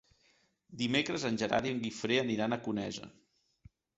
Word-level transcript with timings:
Dimecres 0.79 1.25
en 1.29 1.37
Gerard 1.41 1.69
i 1.69 1.75
en 1.75 1.83
Guifré 1.85 2.19
aniran 2.23 2.57
a 2.57 2.61
Conesa. 2.69 3.09